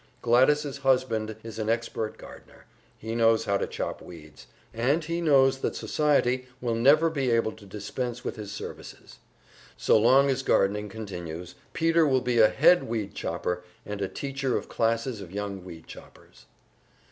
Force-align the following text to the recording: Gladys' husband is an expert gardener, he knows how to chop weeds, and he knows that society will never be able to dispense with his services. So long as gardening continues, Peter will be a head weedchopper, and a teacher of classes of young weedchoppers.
Gladys' 0.23 0.77
husband 0.77 1.35
is 1.43 1.59
an 1.59 1.69
expert 1.69 2.17
gardener, 2.17 2.65
he 2.97 3.13
knows 3.13 3.45
how 3.45 3.55
to 3.57 3.67
chop 3.67 4.01
weeds, 4.01 4.47
and 4.73 5.03
he 5.03 5.21
knows 5.21 5.59
that 5.59 5.75
society 5.75 6.47
will 6.59 6.73
never 6.73 7.07
be 7.07 7.29
able 7.29 7.51
to 7.51 7.67
dispense 7.67 8.23
with 8.23 8.35
his 8.35 8.51
services. 8.51 9.19
So 9.77 9.99
long 9.99 10.31
as 10.31 10.41
gardening 10.41 10.89
continues, 10.89 11.53
Peter 11.73 12.07
will 12.07 12.21
be 12.21 12.39
a 12.39 12.49
head 12.49 12.89
weedchopper, 12.89 13.61
and 13.85 14.01
a 14.01 14.07
teacher 14.07 14.57
of 14.57 14.67
classes 14.67 15.21
of 15.21 15.31
young 15.31 15.61
weedchoppers. 15.63 16.45